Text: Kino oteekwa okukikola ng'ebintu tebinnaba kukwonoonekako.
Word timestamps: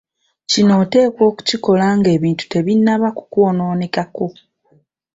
Kino 0.51 0.73
oteekwa 0.83 1.23
okukikola 1.31 1.85
ng'ebintu 1.97 2.43
tebinnaba 2.51 3.07
kukwonoonekako. 3.17 4.27